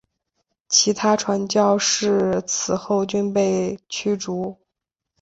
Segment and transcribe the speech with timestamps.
[0.67, 4.57] 其他传教士此后均被驱逐。